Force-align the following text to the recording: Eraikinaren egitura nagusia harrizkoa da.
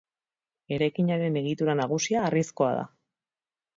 Eraikinaren 0.77 1.37
egitura 1.43 1.77
nagusia 1.81 2.25
harrizkoa 2.31 2.71
da. 2.81 2.85